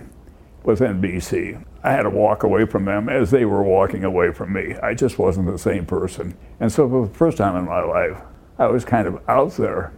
[0.64, 1.64] with NBC.
[1.84, 4.76] I had to walk away from them as they were walking away from me.
[4.84, 6.38] I just wasn't the same person.
[6.60, 8.22] And so for the first time in my life,
[8.60, 9.94] I was kind of out there,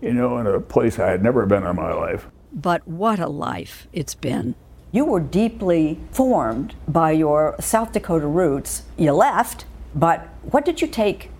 [0.00, 2.26] you know, in a place I had never been in my life.
[2.52, 4.54] But what a life it's been.
[4.90, 8.84] You were deeply formed by your South Dakota roots.
[8.96, 11.30] You left, but what did you take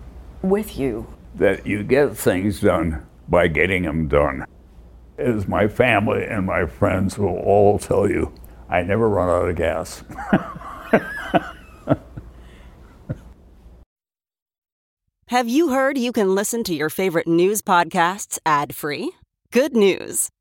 [0.43, 1.07] with you?
[1.35, 4.45] That you get things done by getting them done.
[5.17, 8.31] As my family and my friends will all tell you,
[8.69, 10.03] I never run out of gas.
[15.27, 19.11] Have you heard you can listen to your favorite news podcasts ad free?
[19.51, 20.29] Good news!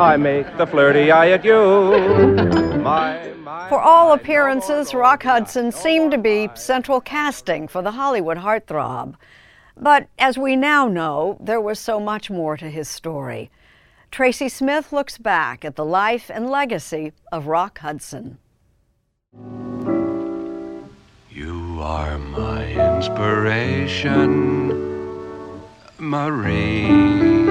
[0.00, 1.92] I make the flirty eye at you.
[2.78, 3.68] My, my.
[3.68, 9.14] For all appearances, Rock Hudson seemed to be central casting for the Hollywood heartthrob.
[9.76, 13.50] But as we now know, there was so much more to his story.
[14.10, 18.38] Tracy Smith looks back at the life and legacy of Rock Hudson.
[21.30, 24.72] You are my inspiration,
[25.98, 27.47] Marie.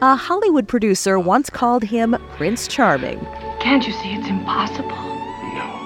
[0.00, 3.18] A Hollywood producer once called him Prince Charming.
[3.58, 4.90] Can't you see it's impossible?
[4.90, 5.82] No.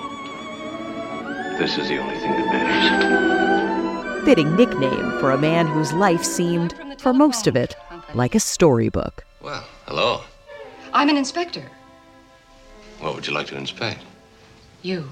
[1.59, 4.25] This is the only thing that matters.
[4.27, 7.75] Fitting nickname for a man whose life seemed, for most of it,
[8.13, 9.25] like a storybook.
[9.41, 10.21] Well, hello.
[10.93, 11.65] I'm an inspector.
[13.01, 14.05] What would you like to inspect?
[14.83, 15.09] You.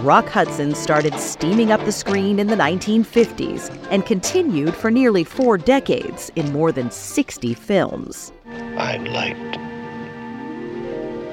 [0.00, 5.56] Rock Hudson started steaming up the screen in the 1950s and continued for nearly four
[5.56, 8.30] decades in more than 60 films.
[8.76, 9.36] I'd like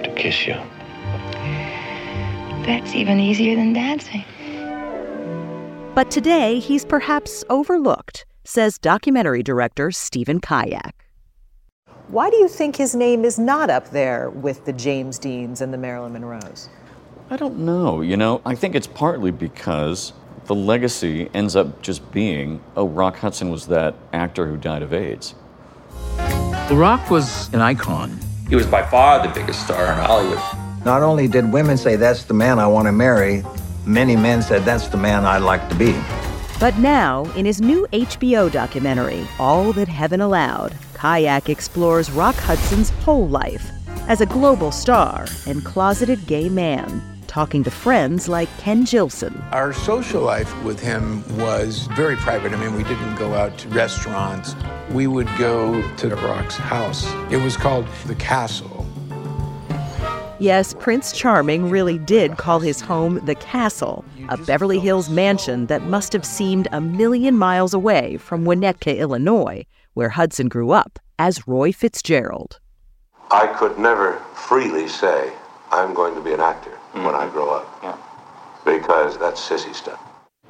[0.04, 0.54] to kiss you.
[2.66, 4.24] That's even easier than dancing.
[5.94, 10.92] But today, he's perhaps overlooked, says documentary director Stephen Kijak.
[12.08, 15.74] Why do you think his name is not up there with the James Deans and
[15.74, 16.70] the Marilyn Monroes?
[17.30, 18.02] I don't know.
[18.02, 20.14] You know, I think it's partly because
[20.46, 24.94] the legacy ends up just being oh, Rock Hudson was that actor who died of
[24.94, 25.36] AIDS.
[26.70, 28.20] The Rock was an icon.
[28.50, 30.40] He was by far the biggest star in Hollywood.
[30.86, 33.44] Not only did women say, that's the man I want to marry,
[33.86, 35.96] many men said, that's the man I'd like to be.
[36.60, 42.90] But now, in his new HBO documentary, All That Heaven Allowed, Kijak explores Rock Hudson's
[42.90, 43.70] whole life
[44.08, 47.02] as a global star and closeted gay man,
[47.34, 49.44] talking to friends like Ken Jilson.
[49.52, 52.54] Our social life with him was very private.
[52.54, 54.56] I mean, we didn't go out to restaurants.
[54.92, 57.12] We would go to the Rock's house.
[57.32, 58.86] It was called the Castle.
[60.38, 65.82] Yes, Prince Charming really did call his home the Castle, a Beverly Hills mansion that
[65.82, 69.66] must have seemed a million miles away from Winnetka, Illinois,
[69.96, 72.60] where Hudson grew up as Roy Fitzgerald.
[73.32, 75.34] I could never freely say,
[75.72, 77.06] I'm going to be an actor mm-hmm.
[77.06, 77.80] when I grow up.
[77.84, 77.98] Yeah.
[78.66, 80.00] Because that's sissy stuff.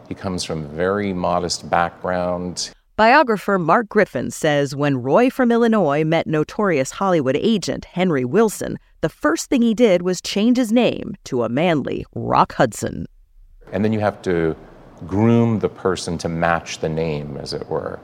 [0.07, 2.71] He comes from a very modest background.
[2.95, 9.09] Biographer Mark Griffin says when Roy from Illinois met notorious Hollywood agent Henry Willson, the
[9.09, 13.07] first thing he did was change his name to a manly Rock Hudson.
[13.71, 14.55] And then you have to
[15.07, 17.99] groom the person to match the name, as it were.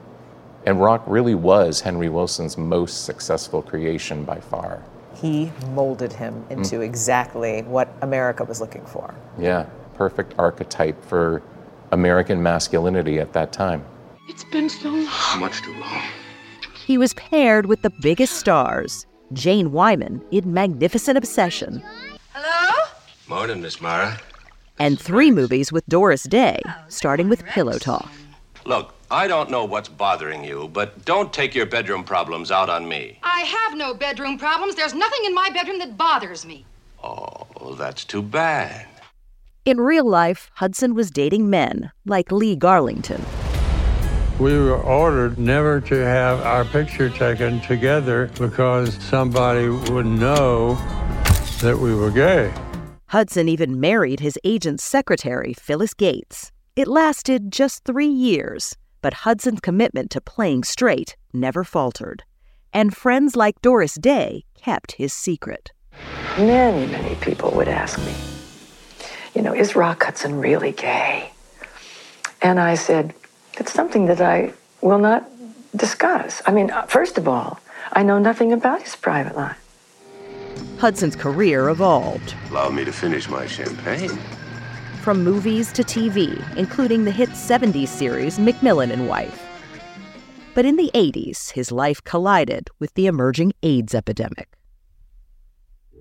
[0.66, 4.82] And Rock really was Henry Willson's most successful creation by far.
[5.20, 6.84] He molded him into mm.
[6.84, 9.14] exactly what America was looking for.
[9.38, 11.42] Yeah, perfect archetype for
[11.92, 13.84] American masculinity at that time.
[14.28, 15.40] It's been so long.
[15.40, 16.02] Much too long.
[16.86, 21.82] He was paired with the biggest stars Jane Wyman in Magnificent Obsession.
[22.32, 22.86] Hello?
[23.28, 24.18] Morning, Miss Mara.
[24.78, 28.10] And three movies with Doris Day, starting with Pillow Talk.
[28.64, 32.88] Look, I don't know what's bothering you, but don't take your bedroom problems out on
[32.88, 33.18] me.
[33.24, 34.76] I have no bedroom problems.
[34.76, 36.64] There's nothing in my bedroom that bothers me.
[37.02, 38.86] Oh, that's too bad.
[39.64, 43.20] In real life, Hudson was dating men like Lee Garlington.
[44.38, 50.76] We were ordered never to have our picture taken together because somebody would know
[51.62, 52.54] that we were gay.
[53.08, 56.52] Hudson even married his agent's secretary, Phyllis Gates.
[56.76, 62.24] It lasted just three years, but Hudson's commitment to playing straight never faltered.
[62.72, 65.72] And friends like Doris Day kept his secret.
[66.38, 68.14] Many, many people would ask me,
[69.34, 71.30] you know, is Rock Hudson really gay?
[72.42, 73.14] And I said,
[73.54, 75.28] it's something that I will not
[75.76, 76.42] discuss.
[76.46, 77.60] I mean, uh, first of all,
[77.92, 79.58] I know nothing about his private life.
[80.78, 82.34] Hudson's career evolved.
[82.50, 84.18] Allow me to finish my champagne
[85.10, 89.44] from movies to TV, including the hit 70s series McMillan and Wife.
[90.54, 94.56] But in the 80s, his life collided with the emerging AIDS epidemic.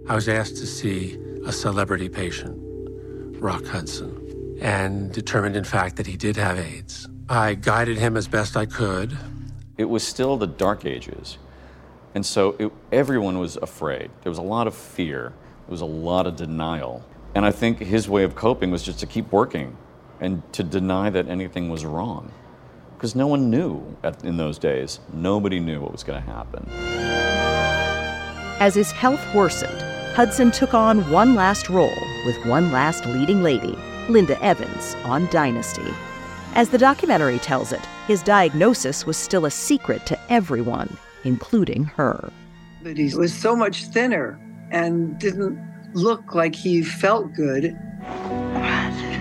[0.07, 2.55] I was asked to see a celebrity patient,
[3.41, 7.09] Rock Hudson, and determined, in fact, that he did have AIDS.
[7.27, 9.17] I guided him as best I could.
[9.79, 11.39] It was still the dark ages.
[12.13, 14.11] And so it, everyone was afraid.
[14.21, 15.33] There was a lot of fear,
[15.65, 17.03] there was a lot of denial.
[17.35, 19.77] And I think his way of coping was just to keep working
[20.19, 22.31] and to deny that anything was wrong.
[22.95, 24.99] Because no one knew at, in those days.
[25.13, 26.67] Nobody knew what was going to happen.
[28.59, 29.81] As his health worsened,
[30.15, 33.77] Hudson took on one last role with one last leading lady,
[34.09, 35.93] Linda Evans, on Dynasty.
[36.55, 42.33] As the documentary tells it, his diagnosis was still a secret to everyone, including her.
[42.83, 44.37] But he was so much thinner
[44.71, 45.57] and didn't
[45.93, 47.77] look like he felt good.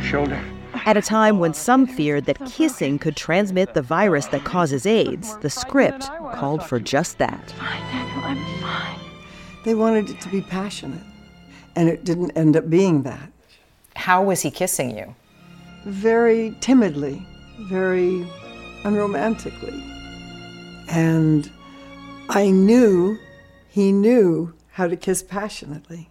[0.02, 0.42] Shoulder.
[0.86, 5.36] At a time when some feared that kissing could transmit the virus that causes AIDS,
[5.38, 7.50] the script called for just that.
[7.50, 8.98] Fine, Daniel, I'm fine.
[9.64, 11.04] They wanted it to be passionate,
[11.76, 13.30] and it didn't end up being that.
[13.96, 15.14] How was he kissing you?
[15.84, 17.26] Very timidly,
[17.62, 18.26] very
[18.84, 19.82] unromantically.
[20.88, 21.50] And
[22.30, 23.18] I knew
[23.68, 26.08] he knew how to kiss passionately.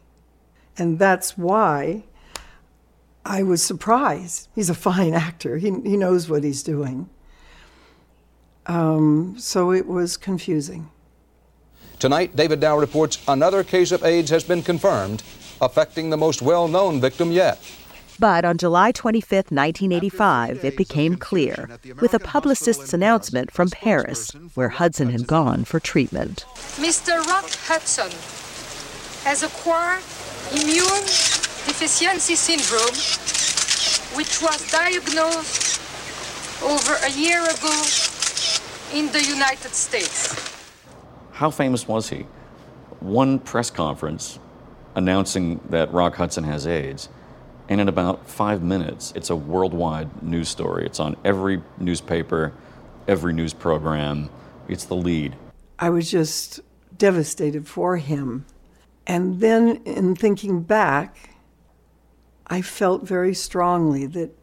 [0.77, 2.03] And that's why
[3.25, 4.47] I was surprised.
[4.55, 7.09] He's a fine actor, he, he knows what he's doing.
[8.67, 10.89] Um, so it was confusing.
[11.99, 15.23] Tonight, David Dow reports another case of AIDS has been confirmed,
[15.61, 17.59] affecting the most well known victim yet.
[18.19, 21.69] But on July 25, 1985, it became clear
[22.01, 26.45] with a publicist's announcement from Paris, where Hudson had gone for treatment.
[26.77, 27.23] Mr.
[27.27, 28.11] Rock Hudson
[29.23, 30.01] has acquired
[30.51, 31.03] immune
[31.67, 32.95] deficiency syndrome,
[34.17, 35.81] which was diagnosed
[36.63, 37.83] over a year ago
[38.93, 40.33] in the United States.
[41.33, 42.25] How famous was he?
[42.99, 44.39] One press conference
[44.95, 47.09] announcing that Rock Hudson has AIDS,
[47.69, 50.85] and in about five minutes, it's a worldwide news story.
[50.85, 52.53] It's on every newspaper,
[53.07, 54.29] every news program.
[54.67, 55.35] It's the lead.
[55.77, 56.61] I was just
[56.97, 58.45] devastated for him.
[59.07, 61.31] And then, in thinking back,
[62.45, 64.37] I felt very strongly that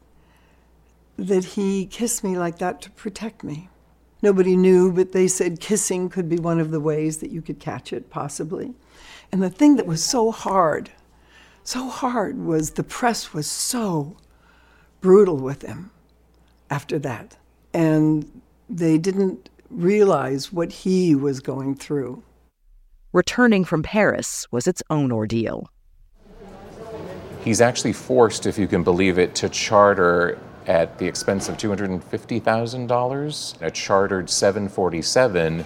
[1.17, 3.69] that he kissed me like that to protect me.
[4.21, 7.59] Nobody knew, but they said kissing could be one of the ways that you could
[7.59, 8.73] catch it, possibly.
[9.31, 10.91] And the thing that was so hard,
[11.63, 14.17] so hard, was the press was so
[14.99, 15.91] brutal with him
[16.69, 17.37] after that.
[17.73, 22.23] And they didn't realize what he was going through.
[23.15, 25.71] Returning from Paris was its own ordeal.
[27.45, 30.37] He's actually forced, if you can believe it, to charter
[30.67, 35.63] at the expense of $250,000, a chartered 747,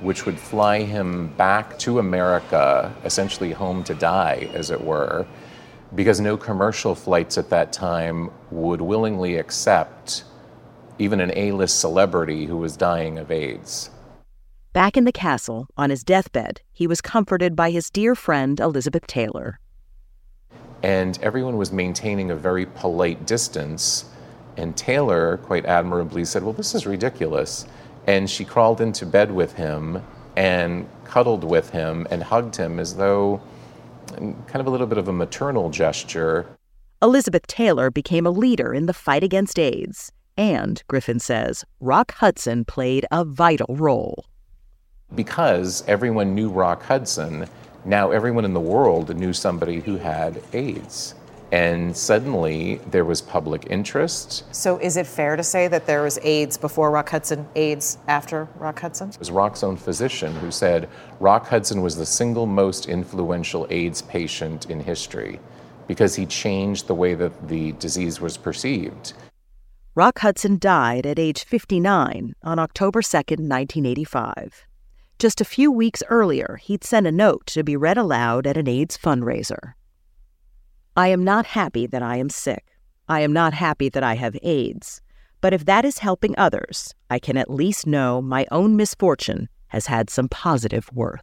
[0.00, 5.26] which would fly him back to America, essentially home to die, as it were,
[5.96, 10.22] because no commercial flights at that time would willingly accept
[11.00, 13.90] even an A list celebrity who was dying of AIDS.
[14.72, 19.06] Back in the castle, on his deathbed, he was comforted by his dear friend Elizabeth
[19.06, 19.60] Taylor.
[20.82, 24.06] And everyone was maintaining a very polite distance
[24.56, 27.66] and Taylor, quite admirably, said, Well, this is ridiculous.
[28.06, 30.02] And she crawled into bed with him
[30.36, 33.40] and cuddled with him and hugged him as though
[34.16, 36.46] kind of a little bit of a maternal gesture.
[37.00, 40.12] Elizabeth Taylor became a leader in the fight against AIDS.
[40.36, 44.26] And, Griffin says, Rock Hudson played a vital role.
[45.14, 47.46] Because everyone knew Rock Hudson,
[47.84, 51.14] now everyone in the world knew somebody who had AIDS.
[51.52, 54.44] And suddenly there was public interest.
[54.54, 58.48] So, is it fair to say that there was AIDS before Rock Hudson, AIDS after
[58.56, 59.10] Rock Hudson?
[59.10, 60.88] It was Rock's own physician who said
[61.20, 65.40] Rock Hudson was the single most influential AIDS patient in history
[65.86, 69.12] because he changed the way that the disease was perceived.
[69.94, 74.66] Rock Hudson died at age 59 on October 2, 1985.
[75.22, 78.66] Just a few weeks earlier, he'd sent a note to be read aloud at an
[78.66, 79.74] AIDS fundraiser.
[80.96, 82.64] I am not happy that I am sick.
[83.08, 85.00] I am not happy that I have AIDS.
[85.40, 89.86] But if that is helping others, I can at least know my own misfortune has
[89.86, 91.22] had some positive worth.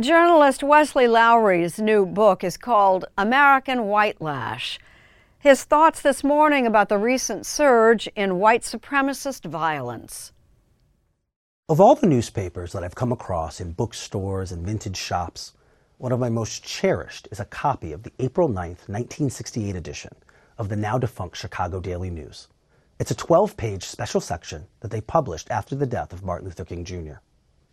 [0.00, 4.78] Journalist Wesley Lowery's new book is called American Whitelash
[5.38, 10.32] his thoughts this morning about the recent surge in white supremacist violence.
[11.68, 15.52] Of all the newspapers that I've come across in bookstores and vintage shops,
[15.98, 20.16] one of my most cherished is a copy of the April 9th, 1968 edition
[20.58, 22.48] of the now defunct Chicago Daily News.
[22.98, 26.64] It's a 12 page special section that they published after the death of Martin Luther
[26.64, 27.18] King Jr.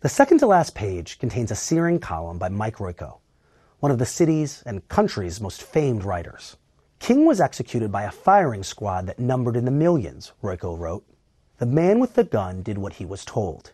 [0.02, 3.18] The second to last page contains a searing column by Mike Royko,
[3.78, 6.56] one of the city's and country's most famed writers.
[6.98, 11.06] King was executed by a firing squad that numbered in the millions, Royko wrote.
[11.58, 13.70] The man with the gun did what he was told.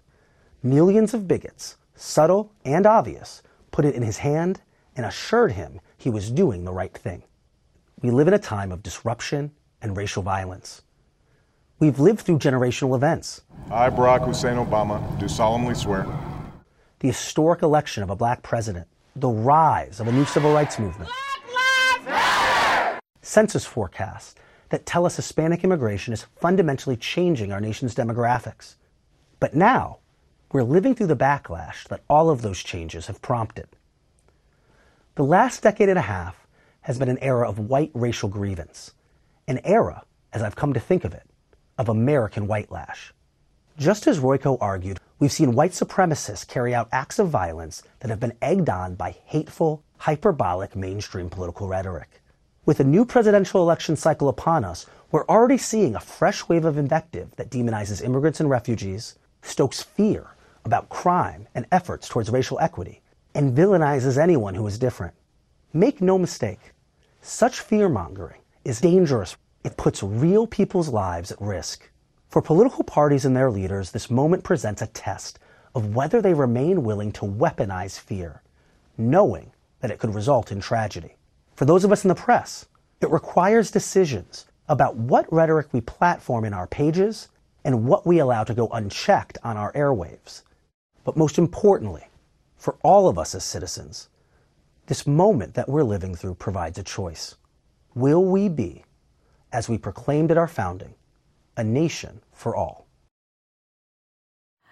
[0.62, 4.60] Millions of bigots, subtle and obvious, put it in his hand
[4.96, 7.22] and assured him he was doing the right thing.
[8.02, 10.82] We live in a time of disruption and racial violence.
[11.80, 13.42] We've lived through generational events.
[13.70, 16.06] I, Barack Hussein Obama, do solemnly swear.
[17.00, 21.08] The historic election of a black president, the rise of a new civil rights movement
[23.22, 24.34] census forecasts
[24.70, 28.76] that tell us Hispanic immigration is fundamentally changing our nation's demographics.
[29.38, 29.98] But now,
[30.50, 33.68] We're living through the backlash that all of those changes have prompted.
[35.16, 36.46] The last decade and a half
[36.82, 38.94] has been an era of white racial grievance,
[39.46, 41.27] an era, as I've come to think of it,
[41.78, 43.14] of American white lash.
[43.78, 48.18] Just as Royko argued, we've seen white supremacists carry out acts of violence that have
[48.18, 52.20] been egged on by hateful, hyperbolic mainstream political rhetoric.
[52.66, 56.76] With a new presidential election cycle upon us, we're already seeing a fresh wave of
[56.76, 60.26] invective that demonizes immigrants and refugees, stokes fear
[60.64, 63.00] about crime and efforts towards racial equity,
[63.34, 65.14] and villainizes anyone who is different.
[65.72, 66.72] Make no mistake,
[67.22, 69.36] such fear mongering is dangerous.
[69.64, 71.90] It puts real people's lives at risk.
[72.28, 75.38] For political parties and their leaders, this moment presents a test
[75.74, 78.42] of whether they remain willing to weaponize fear,
[78.96, 81.16] knowing that it could result in tragedy.
[81.54, 82.66] For those of us in the press,
[83.00, 87.28] it requires decisions about what rhetoric we platform in our pages
[87.64, 90.42] and what we allow to go unchecked on our airwaves.
[91.04, 92.06] But most importantly,
[92.56, 94.08] for all of us as citizens,
[94.86, 97.36] this moment that we're living through provides a choice.
[97.94, 98.84] Will we be,
[99.52, 100.94] as we proclaimed at our founding,
[101.56, 102.86] a nation for all?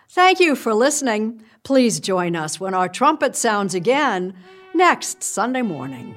[0.09, 1.43] Thank you for listening.
[1.62, 4.35] Please join us when our trumpet sounds again
[4.74, 6.16] next Sunday morning.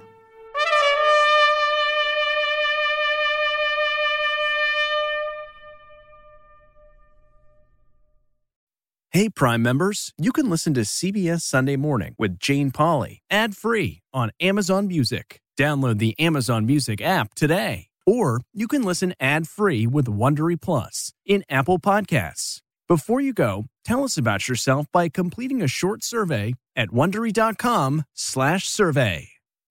[9.12, 14.01] Hey, Prime members, you can listen to CBS Sunday Morning with Jane Pauley ad free
[14.14, 15.41] on Amazon Music.
[15.57, 17.89] Download the Amazon Music app today.
[18.10, 22.62] Or you can listen ad free with Wondery Plus in Apple Podcasts.
[22.88, 29.30] Before you go, tell us about yourself by completing a short survey at wondery.com/survey.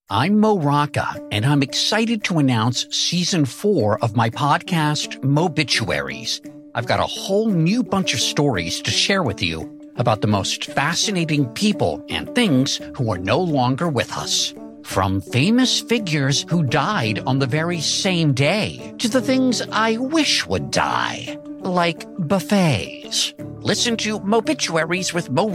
[0.09, 6.41] I'm Mo Rocca, and I'm excited to announce season four of my podcast, Mobituaries.
[6.77, 10.67] I've got a whole new bunch of stories to share with you about the most
[10.67, 14.55] fascinating people and things who are no longer with us.
[14.89, 20.47] From famous figures who died on the very same day to the things I wish
[20.47, 23.35] would die, like buffets.
[23.61, 25.49] Listen to Mobituaries with Mo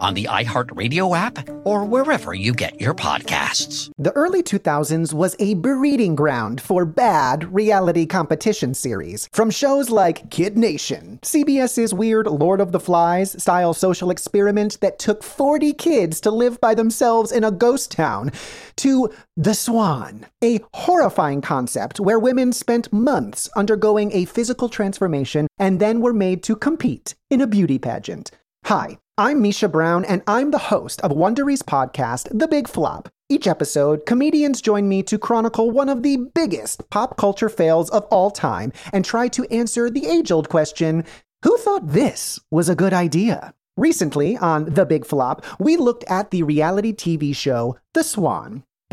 [0.00, 3.92] on the iHeartRadio app or wherever you get your podcasts.
[3.98, 9.28] The early 2000s was a breeding ground for bad reality competition series.
[9.32, 14.98] From shows like Kid Nation, CBS's weird Lord of the Flies style social experiment that
[14.98, 18.32] took 40 kids to live by themselves in a ghost town,
[18.76, 25.80] to The Swan, a horrifying concept where women spent months undergoing a physical transformation and
[25.80, 28.30] then were made to compete in a beauty pageant.
[28.66, 33.08] Hi, I'm Misha Brown, and I'm the host of Wondery's podcast, The Big Flop.
[33.28, 38.04] Each episode, comedians join me to chronicle one of the biggest pop culture fails of
[38.12, 41.04] all time and try to answer the age old question
[41.42, 43.52] who thought this was a good idea?
[43.76, 48.62] Recently, on The Big Flop, we looked at the reality TV show The Swan.